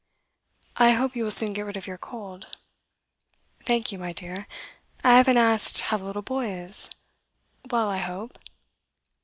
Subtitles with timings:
[0.77, 2.57] 'I hope you will soon get rid of your cold.'
[3.61, 4.47] 'Thank you, my dear.
[5.03, 6.89] I haven't asked how the little boy is.
[7.69, 8.39] Well, I hope?